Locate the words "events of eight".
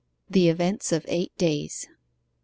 0.49-1.31